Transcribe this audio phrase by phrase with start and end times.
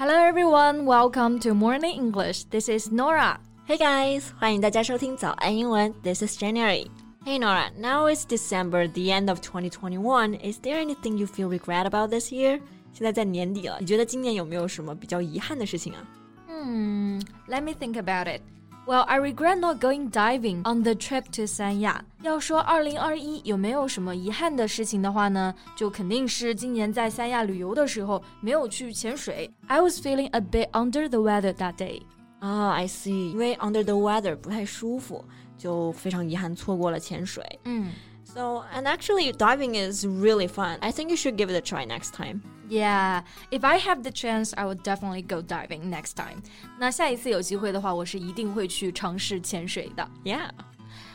[0.00, 2.44] Hello everyone, welcome to Morning English.
[2.44, 3.38] This is Norah.
[3.68, 5.92] Hey guys, 欢迎大家收听早安英文.
[6.02, 6.86] This is January.
[7.26, 10.36] Hey Norah, now it's December, the end of 2021.
[10.36, 12.62] Is there anything you feel regret about this year?
[12.94, 16.00] 现在在年底了，你觉得今年有没有什么比较遗憾的事情啊？
[16.48, 18.40] 嗯、hmm,，Let me think about it.
[18.87, 22.05] Well, I regret not going diving on the trip to 三亚。
[22.21, 29.51] 要说二零二一有没有什么遗憾的事情的话呢，就肯定是今年在三亚旅游的时候没有去潜水。
[29.65, 32.03] I was feeling a bit under the weather that day.
[32.39, 35.25] 啊、oh,，I see，因为 under the weather 不太舒服，
[35.57, 37.43] 就非常遗憾错过了潜水。
[37.63, 37.91] 嗯。
[38.23, 40.77] So, and actually, diving is really fun.
[40.81, 42.41] I think you should give it a try next time.
[42.69, 46.41] Yeah, if I have the chance, I would definitely go diving next time.
[46.79, 50.09] 那下一次有机会的话，我是一定会去尝试潜水的。
[50.23, 50.49] Yeah.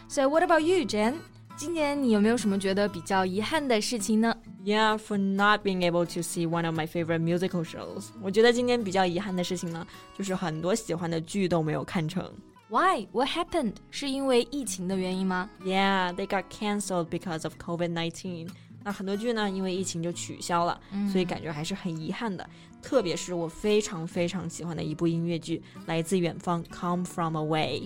[0.09, 1.14] So what about you, Jen?
[1.56, 4.34] 今年你有没有什么觉得比较遗憾的事情呢？
[4.64, 8.06] Yeah, for not being able to see one of my favorite musical shows.
[8.23, 12.32] 我觉得今年比较遗憾的事情呢，就是很多喜欢的剧都没有看成。
[12.68, 13.09] Why?
[13.12, 13.74] What happened?
[13.90, 15.51] 是因为疫情的原因吗？
[15.65, 18.48] Yeah, they got cancelled because of COVID-19.
[18.85, 22.47] 那很多剧呢，因为疫情就取消了，嗯、所以感觉还是很遗憾的。
[22.83, 27.81] 特别是我非常非常喜欢的一部音乐剧，来自远方，《Come From Away》。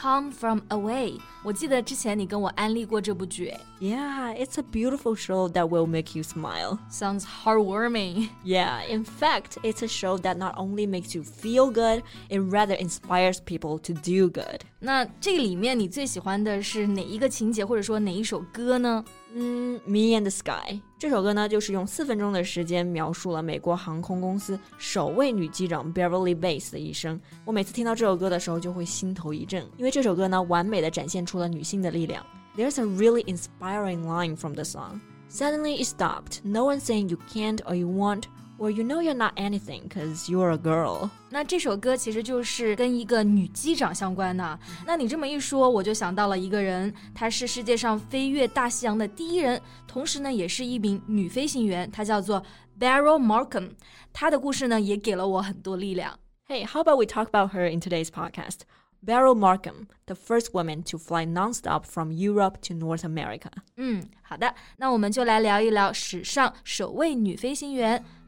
[0.00, 3.52] Come from away，我记得之前你跟我安利过这部剧。
[3.80, 6.78] Yeah, it's a beautiful show that will make you smile.
[6.88, 8.28] Sounds heartwarming.
[8.44, 12.76] Yeah, in fact, it's a show that not only makes you feel good, it rather
[12.76, 14.60] inspires people to do good.
[14.78, 19.04] 那这里面你最喜欢的是哪一个情节，或者说哪一首歌呢？
[19.34, 27.19] 嗯，《Me and the Sky》 这首歌呢，就是用四分钟的时间描述了美国航空公司首位女机长 Beverly Bass 的一生。
[27.43, 32.25] 我每次听到这首歌的时候，就会心头一震，因为这首歌呢，完美的展现出了女性的力量。
[32.55, 35.01] There's a really inspiring line from the song.
[35.29, 36.37] Suddenly it stopped.
[36.41, 38.23] No one saying you can't or you won't.
[38.58, 41.08] Or you know you're not anything because you're a girl。
[41.30, 44.58] 那这首歌其实就是跟一个女机长相关的。
[44.84, 52.42] 那你这么一说，我就想到了一个人，她是世界上飞越大西洋的第一人，同时呢，也是一名女飞行员，她叫做
[52.80, 53.70] Beryl Markham。
[54.12, 56.18] 她的故事呢，也给了我很多力量。
[56.48, 58.62] Hey, how about we talk about her in today's podcast?
[59.06, 63.52] Beryl Markham, the first woman to fly nonstop from Europe to North America.
[63.76, 68.04] 嗯，好的，那我们就来聊一聊史上首位女飞行员。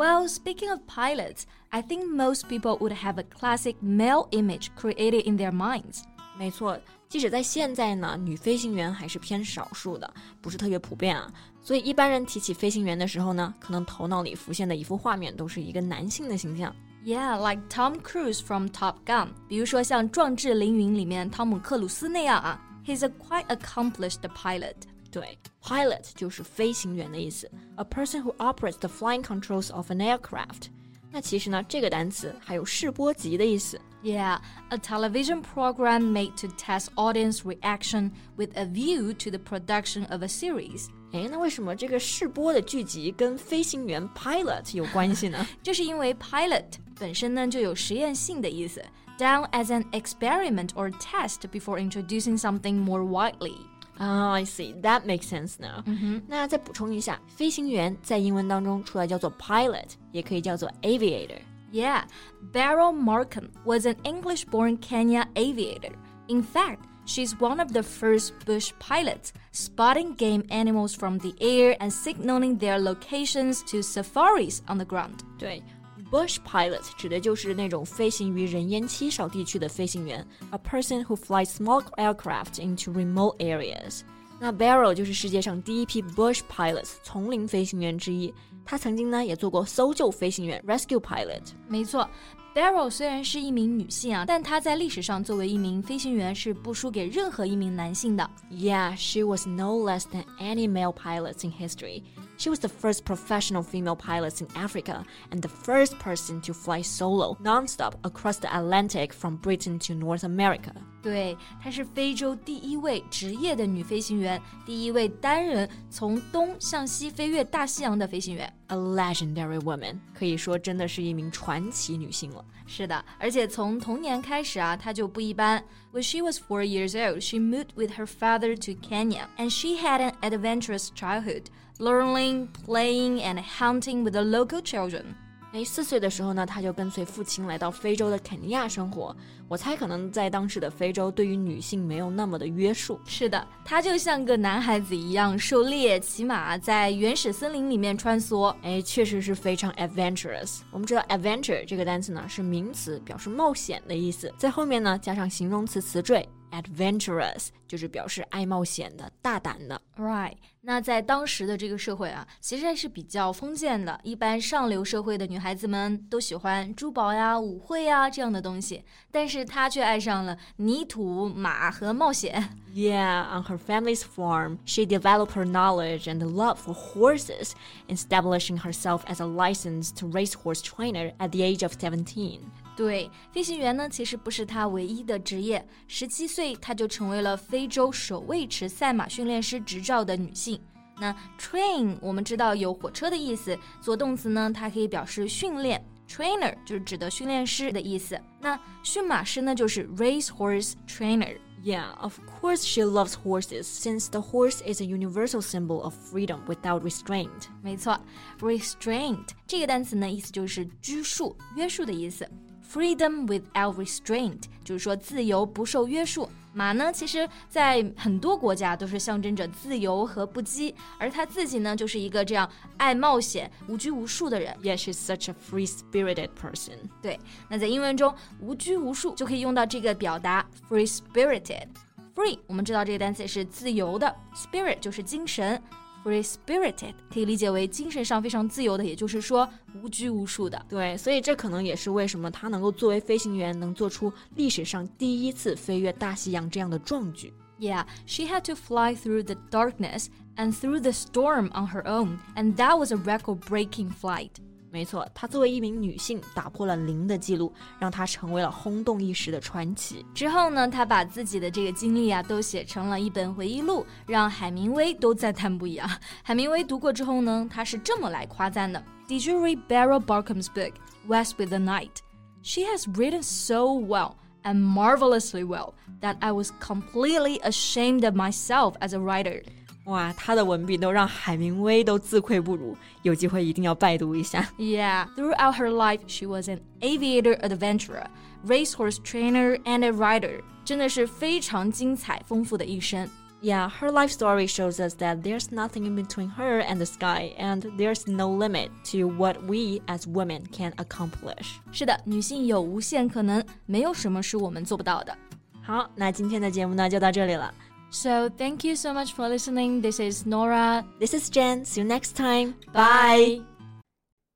[0.00, 5.26] Well, speaking of pilots, I think most people would have a classic male image created
[5.26, 6.02] in their minds.
[6.38, 6.78] 没错，
[7.08, 11.32] 即使在现在呢，女飞行员还是偏少数的，不是特别普遍啊。
[11.62, 16.74] 所以一般人提起飞行员的时候呢，可能头脑里浮现的一幅画面都是一个男性的形象。
[17.04, 22.60] Yeah, like Tom Cruise from Top Gun，比如说像《壮志凌云》里面汤姆克鲁斯那样啊。
[22.84, 24.74] He's a quite accomplished pilot.
[25.10, 30.68] 对，pilot 就是飞行员的意思，a person who operates the flying controls of an aircraft。
[31.10, 33.80] 那其实呢，这个单词还有试播集的意思。
[34.02, 34.38] Yeah,
[34.68, 40.22] a television program made to test audience reaction with a view to the production of
[40.22, 40.88] a series.
[41.12, 45.46] 哎，那为什么这个试播的剧集跟飞行员 pilot 有关系呢？
[45.62, 46.64] 这是因为 pilot
[46.98, 48.84] 本身呢就有实验性的意思，
[49.16, 53.56] done as an experiment or test before introducing something more widely.
[54.00, 54.74] Oh, I see.
[54.82, 55.82] That makes sense now.
[55.86, 62.04] 嗯哼，那再补充一下，飞行员在英文当中除了叫做 pilot，也可以叫做 aviator。Yeah,
[62.52, 65.92] Beryl Markham was an English-born Kenya aviator.
[66.28, 71.76] In fact, she's one of the first bush pilots, spotting game animals from the air
[71.80, 75.20] and signaling their locations to safaris on the ground.
[75.38, 75.62] 对。
[76.11, 84.01] Bush pilot 指的就是那种飞行于人烟稀少地区的飞行员，a person who flies small aircraft into remote areas。
[84.37, 88.33] 那 Barrow 就是世界上第一批 Bush pilots 丛林飞行员之一，
[88.65, 91.43] 他曾经呢也做过搜救飞行员 rescue pilot。
[91.67, 92.09] 没错。
[92.53, 98.29] Beryl 虽然是一名女性啊，但她在历史上作为一名飞行员是不输给任何一名男性的。
[98.49, 102.03] Yeah, she was no less than any male pilots in history.
[102.37, 106.81] She was the first professional female pilot in Africa and the first person to fly
[106.81, 110.73] solo nonstop across the Atlantic from Britain to North America.
[111.01, 118.51] 对，她是非洲第一位职业的女飞行员，第一位单人从东向西飞越大西洋的飞行员。
[118.70, 122.44] a legendary woman，可以说真的是一名传奇女性了。
[122.66, 125.62] 是的，而且从童年开始啊，她就不一般。
[125.92, 130.00] When she was four years old, she moved with her father to Kenya, and she had
[130.00, 131.44] an adventurous childhood,
[131.78, 135.14] learning, playing, and hunting with the local children.
[135.53, 139.13] 哎，四岁的时候呢，他就跟随父亲来到非洲的肯尼亚生活。
[139.49, 142.97] 我猜可能在当时的非洲，对于女性没有那么的约束。
[143.05, 148.55] 是的，他就像个男孩子一样狩猎、骑马，在原始森林里面穿梭。
[148.61, 150.59] 哎，确实是非常 adventurous。
[150.71, 156.25] 我们知道 adventure 这个单词呢是名词，表示冒险的意思，在后面呢加上形容词词缀。
[156.52, 159.80] Adventurous 就是表示爱冒险的、大胆的。
[159.96, 164.00] Right，那在当时的这个社会啊，其实还是比较封建的。
[164.02, 172.56] 一般上流社会的女孩子们都喜欢珠宝呀、舞会呀这样的东西，但是她却爱上了泥土、马和冒险。
[172.72, 177.52] Yeah, on her family's farm, she developed her knowledge and love for horses,
[177.88, 182.40] establishing herself as a licensed racehorse trainer at the age of seventeen.
[182.75, 185.63] 对，飞行员呢，其实不是他唯一的职业。
[185.87, 190.59] 十七岁，他就成为了非洲首位持赛马训练师执照的女性。
[190.99, 195.83] 那 train 我们知道有火车的意思，做动词呢，它可以表示训练。
[196.07, 198.19] trainer 就是指的训练师的意思。
[198.39, 201.37] 那驯马师呢，就是 race horse trainer。
[201.63, 206.81] Yeah, of course she loves horses since the horse is a universal symbol of freedom without
[206.81, 207.29] restraint.
[207.61, 207.99] 没错
[208.39, 212.27] ，restraint 这个单词呢，意思就是拘束、约束的意思。
[212.71, 216.29] Freedom without restraint，就是说自由不受约束。
[216.53, 224.53] 马呢，其实在很多国家都是象征着自由和不羁，而他自己呢，就是一个这样爱冒险、无拘无束的人。
[224.61, 226.73] Yeah, she's such a free-spirited person.
[227.01, 231.67] 对，那在英文中，无拘无束就可以用到这个表达 free-spirited。
[232.13, 235.61] Free，我们知道这个单词是自由的，spirit 就是精神。
[236.04, 239.48] Free spirited 可以理解为精神上非常自由的，也就是说
[239.82, 240.64] 无拘无束的。
[240.68, 247.34] 对，所以这可能也是为什么他能够作为飞行员，能做出历史上第一次飞越大西洋这样的壮举。
[247.58, 250.06] Yeah, she had to fly through the darkness
[250.36, 254.30] and through the storm on her own, and that was a record-breaking flight.
[254.71, 260.05] 没错，她作为一名女性打破了零的记录，让她成为了轰动一时的传奇。
[260.15, 265.99] 之后呢，她把自己的这个经历啊都写成了一本回忆录，让海明威都赞叹不已啊。
[266.23, 270.71] 海明威读过之后呢，他是这么来夸赞的：Did you read Beryl Barkham's book
[271.05, 271.97] West with the Night?
[272.41, 274.13] She has written so well
[274.43, 279.43] and marvelously well that I was completely ashamed of myself as a writer.
[279.84, 284.48] 哇，他的文笔都让海明威都自愧不如，有机会一定要拜读一下。
[284.58, 288.06] Yeah, throughout her life, she was an aviator adventurer,
[288.44, 290.40] racehorse trainer, and a writer.
[290.64, 293.08] 真的是非常精彩丰富的一生。
[293.40, 297.60] Yeah, her life story shows us that there's nothing in between her and the sky, and
[297.76, 301.58] there's no limit to what we as women can accomplish.
[301.70, 305.16] 是的，女性有无限可能，没有什么是我们做不到的。
[305.62, 307.54] 好，那今天的节目呢就到这里了。
[307.91, 309.81] so thank you so much for listening.
[309.81, 310.83] This is Norah.
[310.99, 311.63] This is Jen.
[311.63, 312.55] See you next time.
[312.73, 313.43] Bye.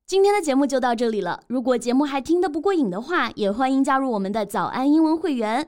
[0.05, 1.41] 今天的节目就到这里了。
[1.47, 5.67] 如果节目还听得不过瘾的话，也欢迎加入我们的早安英文会员。